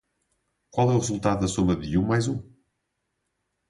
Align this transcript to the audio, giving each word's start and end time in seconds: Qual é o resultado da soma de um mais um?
Qual 0.71 0.89
é 0.91 0.95
o 0.95 0.97
resultado 0.97 1.41
da 1.41 1.47
soma 1.47 1.75
de 1.75 1.95
um 1.95 2.01
mais 2.07 2.27
um? 2.27 2.41